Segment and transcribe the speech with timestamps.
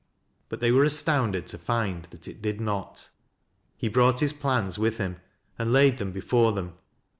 [0.49, 3.11] But they were astounded to find that it did not.
[3.77, 5.17] He brought his plans with him,
[5.59, 6.73] and laid them before them.